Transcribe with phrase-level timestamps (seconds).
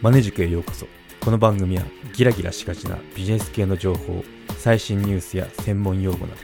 [0.00, 0.86] マネ塾へようこそ。
[1.20, 1.82] この番組は
[2.14, 4.22] ギラギラしがちなビジネス系の情報
[4.56, 6.40] 最新ニュースや専門用語など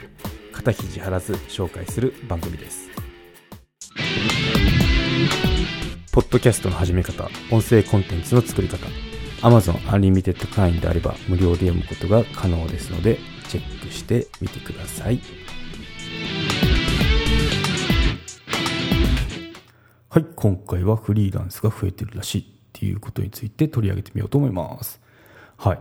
[0.51, 2.89] 肩肘張らず紹介する番組です。
[6.11, 8.87] ポッドキャストの始め方音声コンテンツの作り方
[9.41, 15.21] Amazon Unlimited 会員であれば無料で読むことが可能ですのでチェックしてみてください。
[20.09, 22.54] はい今回はフリーランスが増えてるらしい。
[22.85, 25.01] いうことについて取り上げてみようと思います。
[25.57, 25.79] はい。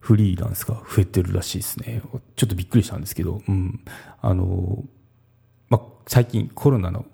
[0.00, 2.02] フリーランスが増えてるらしいですね。
[2.36, 3.42] ちょっとびっくりしたんですけど。
[3.46, 3.84] うん。
[4.20, 4.84] あの
[5.68, 7.04] ま最近コロナの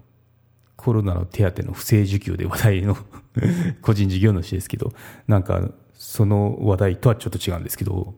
[0.76, 2.96] コロナの手当の不正受給で話題の
[3.82, 4.92] 個人事業主ですけど、
[5.26, 8.14] なんか、その話題とはちょっと違うんですけど、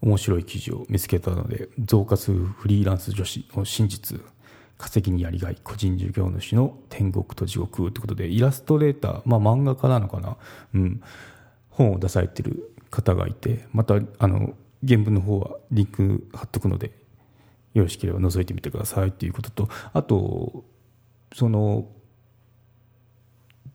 [0.00, 4.20] 面白い記事を見つけたので、増加するフリーランス女子の真実、
[4.78, 10.36] 稼ぎにやりがい、個人事業主の天国と地獄ということで、イラストレーター、まあ漫画家なのかな、
[10.74, 11.02] うん、
[11.70, 14.54] 本を出されてる方がいて、また、あの、
[14.86, 16.92] 原文の方はリンク貼っとくので、
[17.74, 19.12] よろしければ覗いてみてください。
[19.12, 20.64] ということと、あと、
[21.34, 21.88] その、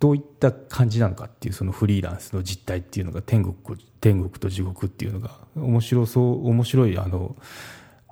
[0.03, 7.37] どういった感じなのかっていうそのフリーランスの実態っていうのが天国天国と地獄っていうのが面白そう面白いあの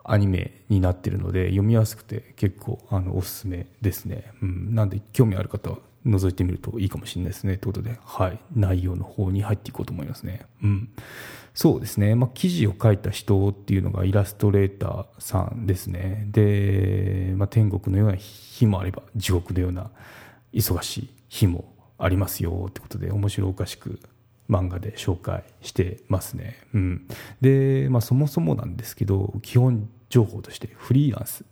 [0.03, 7.57] アニメになってるので読みやすくて結構あのおすすめですね、うん、なんで興味ある方は覗いてみるといいかもしれないですね。
[7.57, 10.89] ということで、はい、内容の方に入っていこうと思いますね、うん、
[11.53, 16.27] そうですね、まあ、記事を書いた人っていうのがイラストレーターさんですね。
[16.31, 19.91] で、まあ、天国のような日もあれば地獄のような
[20.53, 22.66] 忙しい日もありますよ。
[22.69, 23.99] ってことで面白おかしく
[24.52, 26.59] 漫画で紹介してますね。
[26.73, 27.07] うん、
[27.39, 31.45] で、まあ、そもそもなんですけど基本情報としてフリーランス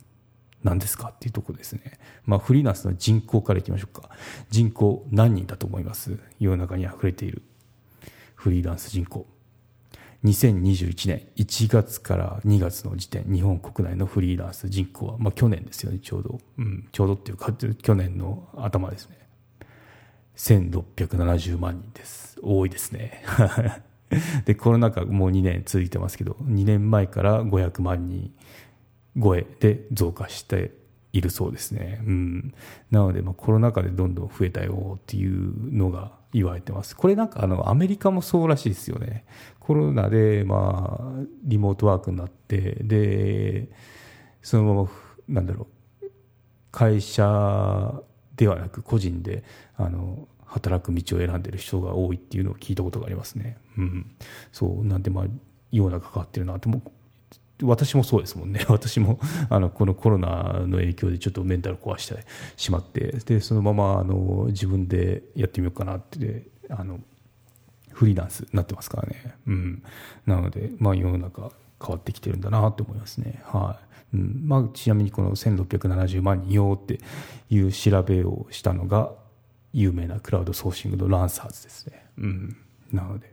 [0.62, 1.98] 何ですかっていうとこですね。
[2.26, 4.10] まあ、フリーランスの人口からいきましょうか。
[4.50, 6.18] 人口何人だと思います？
[6.38, 7.42] 世の中に溢れている
[8.34, 9.26] フリーランス人口。
[10.22, 16.38] 2021年1月から2月の時点、日本国内のフリーランス人口は、まあ、去年ですよね、ちょうど。
[16.58, 19.19] うん、ちょうどっていうか、去年の頭ですね。
[20.40, 22.38] 1670万人です。
[22.42, 23.22] 多いですね。
[24.46, 28.32] で、コロナ禍もう2年続いてますけど、2年前から500万人
[29.20, 30.72] 超えで増加して
[31.12, 32.02] いるそうですね。
[32.06, 32.54] うん。
[32.90, 36.96] なので、まあ、コロナ禍でどんどん増えたよっていうのが言われてます。
[36.96, 39.26] これなんかあの、アメリカもそうらしいですよね。
[39.58, 43.68] コロナで、まあ、リモートワークになって、で、
[44.40, 44.90] そのまま、
[45.28, 45.66] なんだろ
[46.02, 46.06] う、
[46.72, 48.00] 会社
[48.40, 49.44] ではなく個人で
[49.76, 53.58] あの働く道を選んでる人が多いっていうのを聞いたことがありますね。
[53.76, 54.10] うん、
[54.50, 55.24] そうなんでまあ
[55.70, 56.82] 世の中関わってるなと思
[57.62, 58.64] 私もそうですもんね。
[58.70, 62.24] 私もあのこのコロナの影響でちょっとメンタル壊して
[62.56, 66.98] しまってでそのままあの自分でやってみようかなってあの
[67.92, 69.82] フリーランスになってますからね、うん、
[70.24, 73.42] なので、まあ、世の中変わってきてるんだなと思いますね。
[73.44, 73.78] は
[74.12, 74.16] い。
[74.16, 74.42] うん。
[74.44, 77.00] まあ、ちなみにこの1670万人よって
[77.48, 79.12] いう調べをしたのが
[79.72, 82.06] 有名なクラウドソーシングのランサーズですね。
[82.18, 82.56] うん、
[82.92, 83.32] なので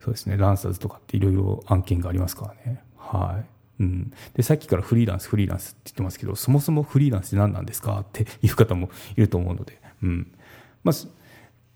[0.00, 0.36] そうですね。
[0.36, 2.82] ランサーズとかっていろいろ案件がありますからね。
[2.96, 3.46] はい。
[3.80, 10.32] うん、でさっきからフリーランスフリーランスって言ってますけどそもそもフリーランスって何なんですかっていう方もいると思うので、うん。
[10.82, 10.94] まあ、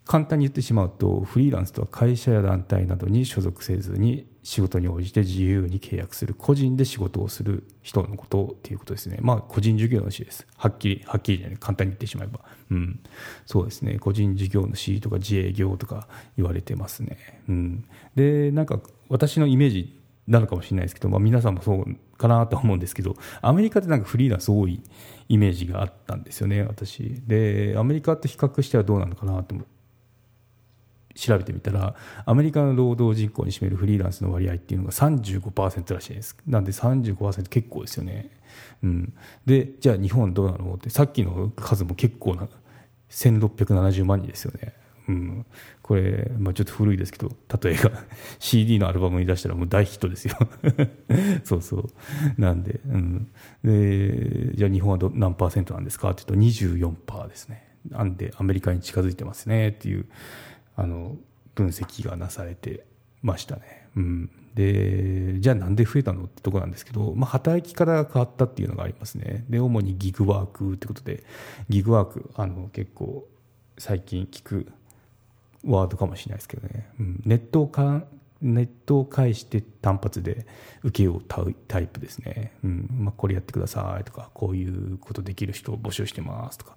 [0.05, 9.17] 簡単に言ってしまうとフリーランスとは会社や団体などに所属せずに仕事に応じて自由に契約する個人で仕事をする人のことっていうことですね。
[9.21, 10.45] まあ個人事業主です。
[10.57, 11.57] はっきりはっきりじゃない。
[11.57, 12.41] 簡単に言ってしまえば。
[12.69, 12.99] うん。
[13.45, 13.99] そうですね。
[13.99, 17.41] 個人事業主とか自営業とか言われてますね。
[17.47, 17.85] うん。
[18.15, 21.85] でなんか私のイメージなのかもしれないですけど、まあ、皆さんもそう
[22.17, 24.81] かなと思うんですけどアメリカってなんかフリーランス多い
[25.27, 27.21] イメージがあったんですよね私。
[27.27, 29.72] でアメリカと比較してはどうなのかなと思って。
[31.15, 36.37] 調べてみたらアメリカの労働人口に占めるフリーランスの割合っていうのが35%らしいです。
[36.47, 38.31] なんで35%結構ですよね、
[38.83, 39.13] うん、
[39.45, 42.47] でじゃあ日本どうなのってさっきの数も結構な
[43.09, 44.73] 1670万人ですよね、
[45.07, 45.45] うん、
[45.81, 47.31] これ、まあ、ちょっと古いですけど
[47.61, 47.91] 例えば
[48.39, 50.35] CD のアルバムに出したらもう大ヒットですよ。
[51.43, 51.89] そうそう。
[52.37, 53.27] なんで,、うん、
[53.63, 56.45] でじゃあ日本はど何パーセントなんですかって言うと
[57.05, 57.67] 24%ですね。
[57.89, 60.05] なんでアメリカに近づいてますねっていう
[60.75, 61.17] あの
[61.55, 62.85] 分析がなされて
[63.21, 63.87] ましたね。
[63.95, 69.45] うん、でじゃあなんで増えたのってとこなんですけど、まあ、働き方が変わったっていうのがありますね。
[69.49, 71.23] で主にギグワークってことで
[71.69, 73.27] ギグワークあの結構
[73.77, 74.71] 最近聞く
[75.63, 78.03] ワードかもしれないですけどね、うん、ネットをか
[78.41, 80.45] ネットを介して単発で
[80.83, 82.89] 請け負うタイプですね、うん。
[82.91, 86.75] まあ、これやってくださいとかこういうことできる人を募集してますとか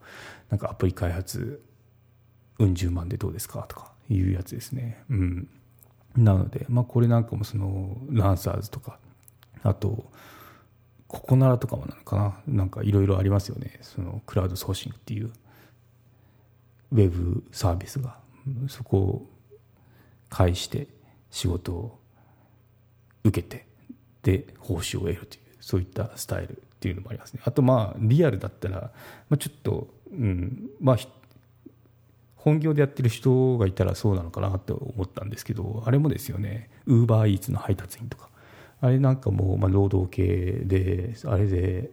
[0.48, 1.60] なんかアプリ開発
[2.58, 3.66] うん十万でどうですか？
[3.68, 5.02] とかいうやつですね。
[5.10, 5.48] うん。
[6.16, 8.98] なので、まあ、これなんかもそのランサーズとか
[9.62, 10.10] あと
[11.08, 12.16] ココナラとかもなのか
[12.46, 12.54] な？
[12.54, 13.78] なんかいろいろありますよね。
[13.82, 15.30] そのクラウドソーシングっていう
[16.92, 18.24] ウェブサービスが。
[18.68, 19.26] そこを
[20.30, 20.86] 介して
[21.32, 21.98] 仕事を
[23.24, 23.66] 受けて
[24.22, 27.40] で報酬を得るというそういったスタイルっていうのもありますね。
[27.44, 28.92] あとまあリアルだったら、
[29.28, 30.70] まあ、ちょっと、うん。
[30.80, 30.98] まあ、
[32.46, 36.70] 本業でやってる人がいたらそうなのかなと思ったんですけどあれもですよね。
[36.86, 38.30] ウーバーイーツの配達員とか。
[38.80, 41.90] あれなんかもまあ労働系であれで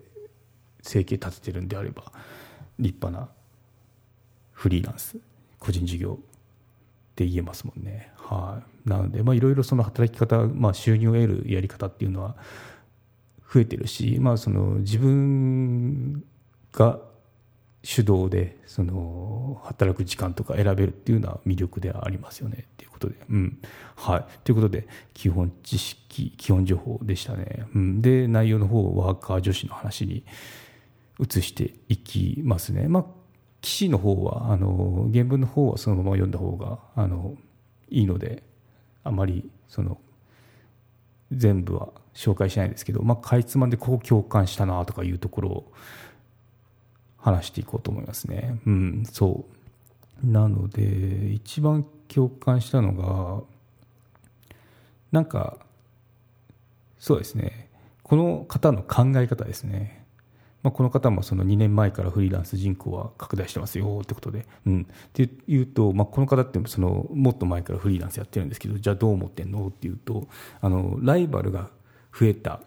[0.83, 2.03] 生計立ててるんであれば
[2.77, 3.29] 立派な
[4.51, 5.17] フリーランス
[5.57, 8.11] 個人事業って言えますもんね。
[8.17, 12.35] はい、なのでいろいろその働き方、まあ、収入を得るやり方っていうのは
[13.51, 16.23] 増えてるし、まあ、その自分
[16.73, 16.99] が
[17.83, 23.59] 手動でその働く時間とか選べるっていうのは魅力ではありますよねっていうことで、うん、
[23.95, 24.25] はい。
[24.43, 30.23] ということで基本知識基本情報でしたね、うん、で内容の方ワーカー女子の話に
[31.19, 32.87] 移していきますね。
[32.87, 33.05] まあ
[33.59, 37.35] 記事の方はあの原文の方はそのまま読んだ方があの
[37.89, 38.43] いいので
[39.03, 39.99] あまりその
[41.31, 45.73] 全部は紹介しないですけど、まあ、かいつまんでここ共感したなとかいうところを
[47.23, 48.59] 話していこうと思いますね。
[48.65, 49.45] うん、そ
[50.23, 50.27] う。
[50.27, 53.43] なので、一番共感したのが、
[55.11, 55.57] なんか、
[56.99, 57.69] そうですね、
[58.03, 60.03] この方の考え方ですね。
[60.63, 69.67] まあ、この方もその2年前からフリーランス人口は拡大してますよってことで、うん、っていうと、まあ、この方ってそのもっと前からフリーランスやってるんですけどじゃあどう思ってんの？
[69.67, 70.27] っていうと
[70.61, 71.69] あのライバルが
[72.17, 72.61] 増えた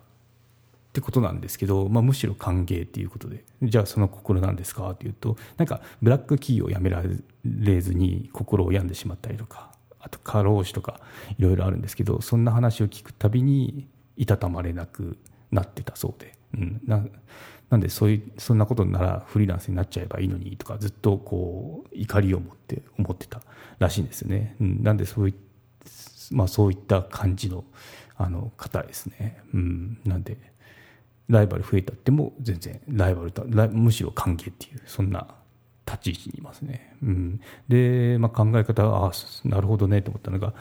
[0.96, 7.02] ってことなんですけど、まあ、むしろ歓迎っていうことでじゃあその心なんですかっていうとなんかブラック企業を辞めら
[7.44, 10.98] れずに心を病んでしまったりとかあと過労死とか
[11.38, 15.18] いろいろあるんですけどそんな話を聞くたびにいたたまれなく
[15.50, 17.04] なってたそうで、うん、な
[17.68, 23.42] なんでそういうそんなことならフリーランスになっちゃえばいいのにとかずっとこう怒りを持って思ってた
[23.78, 25.34] らしいんですよね、うん、なんでそうい,、
[26.30, 27.64] まあ、そういった感じの
[28.16, 30.38] あの方ですね、うん、なんで
[31.28, 35.26] ライバル増えたっても全然ライバルとむしろ歓迎っていうそんな
[35.86, 36.96] 立ち位置にいますね。
[37.02, 39.12] うん、で、まあ、考え方はあ
[39.48, 40.52] なるほどねと思ったのが、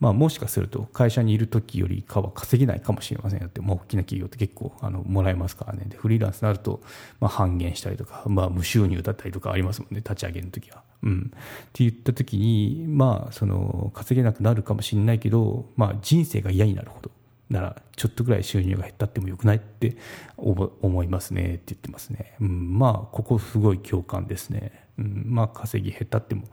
[0.00, 6.80] まあ、もしかすると会社にいる時よりかは稼げないかもしれませんよって、まあ、大きな企業って結構あのもらえますからねでフリーランスになると、
[7.20, 10.82] まあ、半減したりとか、まあ、無収入だったりとかありますもんね立ち上げの時は。
[11.02, 11.38] うん、っ
[11.72, 17.10] て言った時に、まあ、その稼げなくなるかもしれないけど、まあ、人生が嫌になるほど
[17.50, 19.96] ならちょっとぐらい収入が減ったってもよくないって
[20.38, 26.44] 思いますねって言ってますね、うん、まあここすごい共感ですね、うん、まあ稼ぎ減ったっても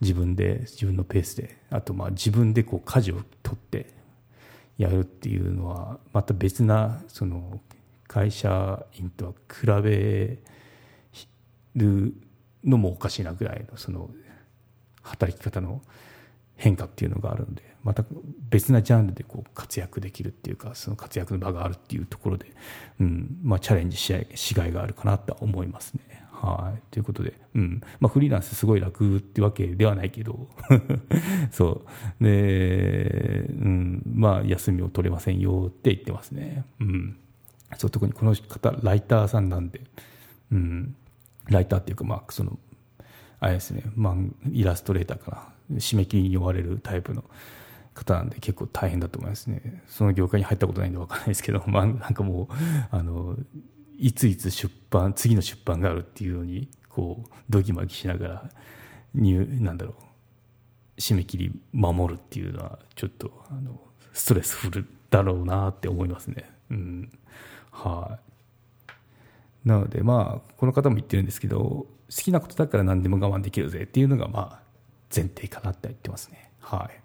[0.00, 3.94] 自分で自分のペースであとまあ自分でこう舵を取って
[4.78, 7.60] やるっていうのはまた別なその
[8.08, 10.38] 会社員とは比べ
[11.74, 12.14] る
[12.64, 14.10] のもおかしいなぐらいのその
[15.02, 15.82] 働き方の
[16.56, 18.04] 変化っていうのがあるのでまた
[18.50, 22.46] 別なジャンルでこう活躍できるっていうかその活躍の場があるっていうところで、
[23.00, 26.16] うんまあ、チャレンジししがいがあるかなと思いますね。
[26.32, 26.82] はい。
[26.90, 27.80] ということで、うん。
[27.98, 30.48] まあ、フリーランスすごい楽ってわけではないけど
[31.50, 31.84] そ
[32.20, 32.24] う。
[32.24, 34.02] で、うん。
[34.04, 36.64] まあ、休みを取れませんよって言ってますね。
[36.80, 37.16] うん、
[37.78, 39.80] そう特にこの方ライターさんなんで、
[40.52, 40.94] うん、
[41.48, 42.58] ライターっていうか、まあ、その
[43.40, 44.14] あれですね、まあ、
[44.50, 45.55] イラストレーターかな。
[45.72, 47.24] 締め切りに追われるタイプの
[47.94, 49.82] 方なんで結構大変だと思いますね。
[49.88, 52.54] その業界に入ったことないんで分かんないですけど、まあ、なんかもう
[52.90, 53.36] あの
[53.98, 58.50] いついつ出版次の出版があるっていうのにこうドギマギしながら
[59.14, 59.94] になんだろ
[60.96, 63.80] う締め切り守るっていうのはちょっとあの
[64.12, 66.50] ストレスフルだろうなって思いますね。
[66.70, 67.18] うん、
[67.70, 68.18] は
[69.64, 74.65] い、なのでまあこの方も言ってるんですけど好きなことだから何でも我慢できるぜっていうのがまあ
[75.14, 76.50] 前提かなって言ってますね。
[76.60, 77.00] はい。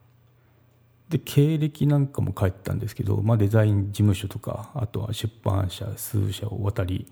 [1.11, 7.05] で経歴なんかも書いてたんですけど、まあ、デザイン事務所とかあとは出版社数社を渡り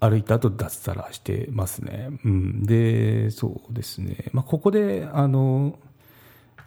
[0.00, 5.78] 歩いた後脱サラしてますね、うん、でそうですね、まあ、ここであの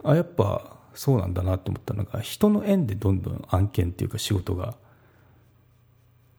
[0.04, 4.75] あやっぱそうなんだなと思ったのが人の縁でどんどん案件っていうか仕事が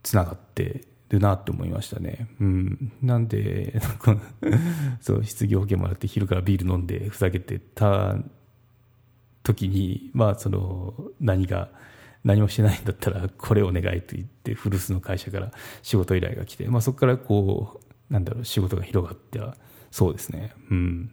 [0.05, 2.29] つながってるなって思いましたね。
[2.41, 2.93] うん。
[3.03, 3.81] なんで、
[5.01, 8.17] そう、失業保険もらって昼からビール飲んでふざけてた
[9.43, 11.71] 時に、まあ、その、何が、
[12.25, 19.41] 何もしてないんだったら、これお願いと言って、古巣の会社から仕事依頼が来て、まあ、そこからこう、なんだろう、仕事が広がって、
[19.93, 20.53] そうですね。
[20.71, 21.13] うん。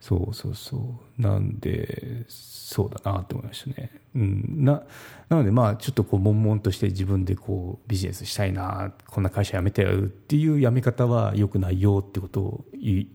[0.00, 0.76] そうそうそ
[1.18, 1.22] う。
[1.22, 4.82] なんでそうだなと思いましたね、うん、な
[5.28, 13.08] なのでまあちょっとこう悶々として自分でこうビジネスしたいなこんな会社辞めてやるっていう辞め方は良くないよってことを言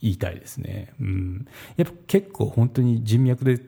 [0.00, 3.60] いたいですね、うん、やっぱ結構本当に人脈で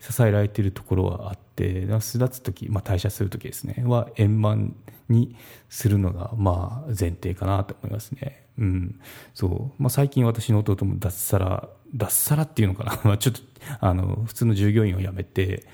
[0.00, 3.82] 支えられているところはあって巣立つ時、まあ、退社する時ですね。
[3.86, 4.76] は円満
[5.08, 5.36] に
[5.68, 8.45] するのがまあ前提かなと思いますね。
[8.58, 9.00] うん。
[9.34, 9.82] そう。
[9.82, 13.00] まあ、最近私の弟も脱サラ脱サラっていうのかな。
[13.04, 13.40] まあちょっと
[13.80, 15.64] あの普通の従業員を辞めて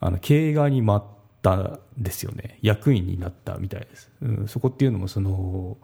[0.00, 1.00] あの経営側に回っ
[1.42, 2.58] たんですよね。
[2.62, 5.78] 役員になったみたいです、うん、そこっていうのもその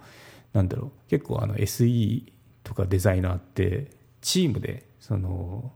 [0.52, 1.10] なんだろう。
[1.10, 2.32] 結構あの SE
[2.64, 5.72] とかデザイナーってチームでその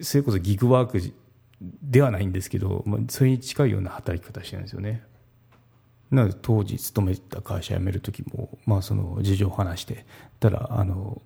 [0.00, 1.00] それこそギグワーク
[1.82, 5.04] ではないんですけど、まあ、それに近いような働き方してるんですよね。
[6.14, 10.04] なので当時勤めてた会社辞める時も、まあ、その事情を話して
[10.40, 11.20] たらあの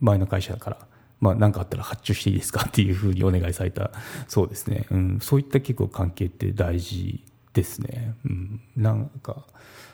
[0.00, 0.78] 前の会社だから
[1.20, 3.92] まあ、何かあったら発注していいですかっていうふうにお願いされた
[4.28, 9.46] そうですね、うん、そういった結構関係って大事ですね、うん、なんか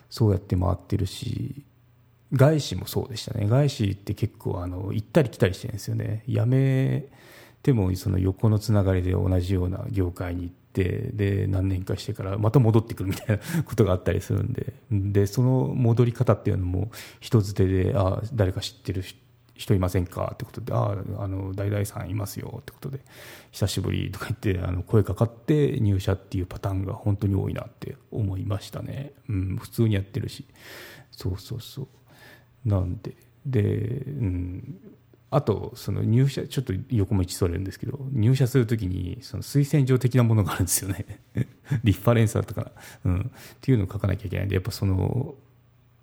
[0.08, 1.62] そうやって回ってるし
[2.32, 3.48] 外資もそうでしたね。
[3.48, 6.22] 外資って結構あの行ったり来たりしてるんですよね。
[6.28, 7.06] 辞め
[7.62, 16.90] てもその横のつながりで同じような業界に行ってで何年かしてからまた戻ってくるみたいなことがあったりするんででその戻り方っていうのも
[17.20, 19.02] 人づてであ誰か知ってる
[19.60, 23.00] 人いませんかってことで、あ、あの、大々さんいますよってことで、
[23.50, 29.12] 久しぶりとか言って、あの、声かかって入社っていうパターンが本当に多いなって思いましたね。
[29.28, 30.46] うん、普通にやってるし。
[31.12, 31.88] そうそうそう。
[32.68, 33.14] なんで、
[33.44, 34.80] で、うん、
[35.30, 41.06] あと、その入社、ちょっと横道それるんですけど、入社するときに、その推薦状的なものがあるんですよね。
[41.84, 42.72] リファレンスだったか。
[43.04, 43.20] うん。
[43.20, 45.36] っていうのを書かなきゃいけないんで、やっぱその、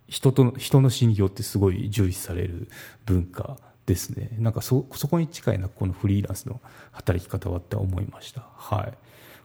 [0.07, 2.69] 人と人の心境ってすごい重視される
[3.05, 4.29] 文化ですね。
[4.39, 6.61] なんかそ、そこに近いな、このフリーランスの
[6.93, 8.47] 働き方はって思いました。
[8.55, 8.97] はい。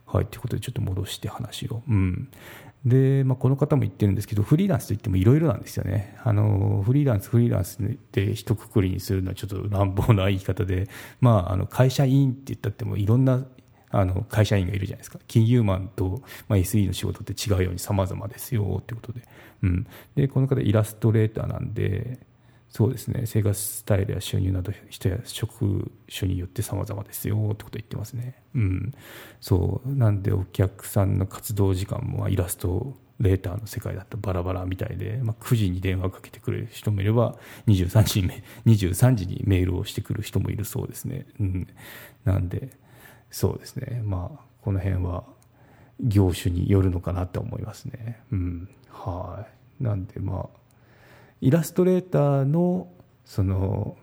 [0.06, 0.26] はい。
[0.26, 1.82] ということで、ちょっと戻して話を。
[1.88, 2.28] うん。
[2.84, 6.16] で、まあ、この方も言ってるんですけど、フリーランスといってもいろいろなんですよね。
[6.24, 7.78] あの、フリーランス、フリーランス
[8.10, 10.88] で一括りにするのはちょっと乱暴な言い方で、
[11.20, 13.44] まあ、あの、会社員って言ったってもいろんな
[13.92, 15.18] あの会社員がいるじゃないですか。
[15.28, 19.22] 金融マンと、まあ、SE の仕事って違うように様々ですよってことで,、
[19.62, 19.86] うん、
[20.16, 22.18] でこの方イラストレーターなんで
[22.72, 23.26] そうですね。
[23.26, 28.94] 生活スタイルや収入など人や職種によって様々ですよってこと言ってますね、うん、
[29.40, 29.88] そう。
[29.88, 37.36] なんでお客さんの活動時間もイラストレーターの世界だったバラバラみたいで、まあ、9時に電話かけてくる人もいれば
[37.66, 38.30] 23時に
[38.66, 41.68] 23時にメールをしてくる人もいるそうですね、うん、
[42.24, 42.70] なんで
[43.30, 44.02] そうですね。
[44.04, 45.24] まあこの辺は
[46.00, 48.22] 業種によるのかなと思いますね。
[48.30, 48.68] うん。
[48.90, 49.46] は
[49.80, 49.84] い。
[49.84, 50.61] なんでまあ
[51.42, 52.88] イラストレーターの
[53.24, 53.96] その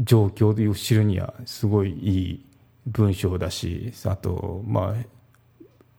[0.00, 2.44] 状況を知るにはすごいいい
[2.88, 5.04] 文章だしあとまあ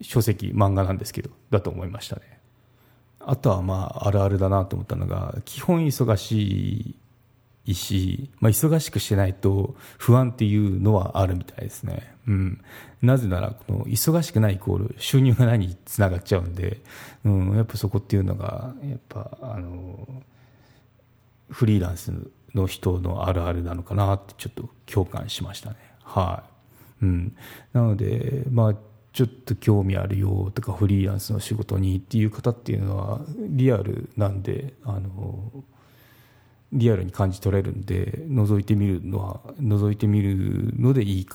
[0.01, 2.39] 書籍漫画なんですけどだと思いましたね。
[3.22, 6.95] あとはまああるあるだなと思ったのが基本忙しい
[7.65, 12.15] いし、まあ、忙しくしてないと不安っていうのはあるみたいですね。
[12.27, 12.62] うん。
[13.01, 16.81] なぜなら、この忙しくないイコール収入が何につながっちゃうんで、
[17.24, 20.07] うん、やっぱそこっていうのが、やっぱ、あの、
[21.50, 22.12] フリーランス
[22.53, 25.75] の人のあるあるなのかなってちょっと共感しましたね。
[26.03, 26.43] は
[27.01, 27.05] い。
[27.05, 27.36] うん。
[27.74, 28.75] なので、まあ、
[29.13, 35.63] ちょっと興味あるよとかフリーランスの仕事にっていう方っていうのはリアルなんで、あの、
[36.75, 41.27] リアルに感じ取れるんで覗いてみるのは覗いてみるのでいい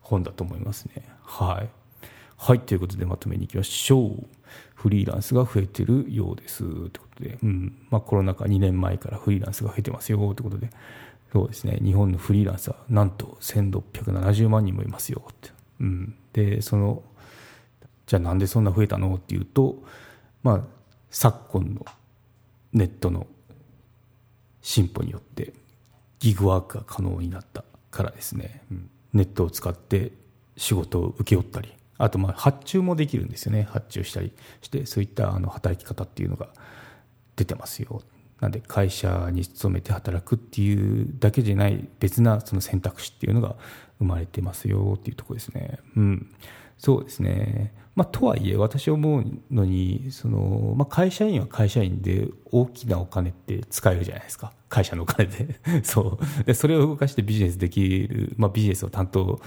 [0.00, 1.04] 本だと思いますね。
[1.22, 1.68] はい。
[2.36, 4.26] はいということでまとめにいきましょう。
[4.74, 6.58] フリーランスが増えてるようです。
[6.58, 7.86] ということで、うん。
[7.90, 10.18] まあ、コロナ禍2年前からフリーランスが増えてますよ。
[10.34, 10.70] ということで。
[11.32, 11.78] そうですね。
[11.82, 15.22] 日本のフリーランスはなんと1670万人もいますよ。
[15.30, 17.02] って、うん、でその
[18.06, 19.14] じゃあなんでそんな増えたの？
[19.14, 19.82] っていうと
[20.42, 20.60] まあ
[21.10, 21.84] 昨今の
[22.72, 23.26] ネットの
[24.68, 25.54] 進歩によって
[26.18, 30.12] ギグワークが可能になったからですね、うん、ネットを使って
[30.58, 33.62] 仕事を請け負ったりあとまあ発注もできるんですよね。
[33.62, 36.50] 発注したりしてそういったあの働き方っていうのが
[37.34, 38.02] 出てますよ。
[38.40, 43.56] なんで会社に勤めて働くっていうだけじゃない別なその選択肢っていうのが
[43.98, 45.78] 生まれてますよっていうとこですね。
[45.96, 46.34] うん、
[46.78, 47.74] そうですね。
[47.94, 54.52] まあ、とはいえ私思うのにその、まあ、会社員は会社員で大きなお金って使えるじゃないですか。
[54.68, 55.58] 会社のお金で。
[55.82, 56.44] そう。
[56.44, 59.40] でそれを動かしてビジネスできる、まあ、ビジネスを担当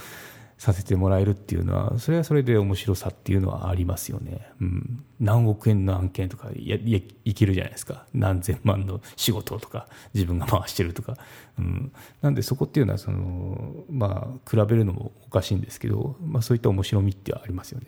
[0.62, 8.06] させてもらえるっていうのはそれはそれで面白さっていうのはありますよね、うん、何億円の案件とかややいけるじゃないですか。
[8.13, 11.18] 何千万の仕事とか自分が回してるとか、
[11.58, 11.91] うん、
[12.22, 17.88] なんでそこっていうのはその、まあ、比べるのもおかしいんですけど、まあ、そういった面白みってありますよね。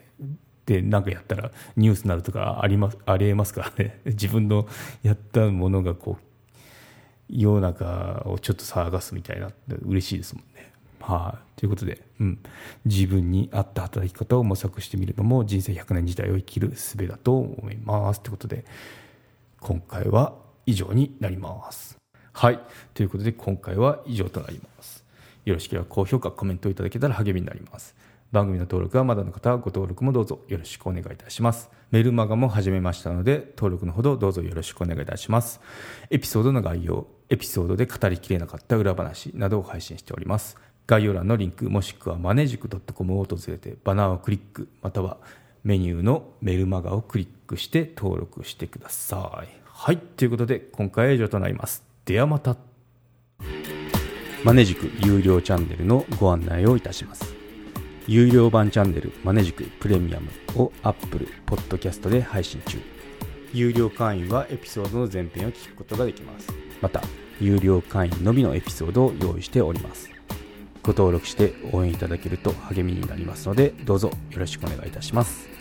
[0.66, 4.02] で何かやったらニュースになるとかありまありえますからね。
[4.06, 4.68] 自分の
[5.04, 6.24] やったものがこう
[7.30, 9.52] 世の中をちょっと騒がすみたいな
[9.84, 10.73] 嬉しいですもんね。
[11.06, 12.40] はい、ということで、うん、
[12.86, 18.22] 自分に合った働き方を模索してみるのも人生100年時代を生きる術だと思います。
[18.22, 18.64] ということで、
[19.60, 20.34] 今回は
[20.66, 21.98] 以上になります。
[22.32, 22.60] はい。
[22.94, 25.04] ということで、今回は以上となります。
[25.44, 27.96] よろしければ高評価、コメントいただけたら励みになります。
[28.32, 31.70] 番組の登録はまだの方はご登録もどうぞよろしくお願いいたします。
[31.92, 35.60] メルマガも始めましたので、登録のほどどうぞよろしくお願いいたします。
[36.10, 40.56] エピソードの概要、エピソードで語りきれなかった裏話などを配信しております。
[40.86, 45.18] 概要欄のリンクもしくはマネジク .com を訪れてバナーをクリックまたは
[45.64, 49.48] メニューのメルマガをクリックして登録してください。
[49.66, 51.84] はいということで今回は以上となります。
[52.06, 52.58] ではまた。
[54.44, 57.34] マネジク有料チャンネルのご案内をいたします。
[58.06, 60.30] 有料版チャンネルマネジクプレミアム
[60.62, 62.78] を Apple Podcast で配信中。
[63.54, 66.52] 有料会員はエピソードの前編を聞くことができます。
[66.82, 67.02] また
[67.40, 70.13] 有料会員のみのエピソードを用意しております。
[70.84, 75.53] ご登録して応援いただけると励みになりますのでどうぞよろしくお願いいたします。